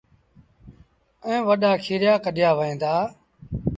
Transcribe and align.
ائيٚݩ 1.25 1.45
وڏآ 1.47 1.71
کيريآ 1.83 2.13
ڪڍيآ 2.25 2.49
وهيݩ 2.57 2.79
دآ 2.81 2.93